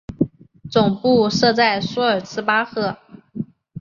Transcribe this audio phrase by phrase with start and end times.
[0.71, 2.97] 总部设在苏尔茨巴赫。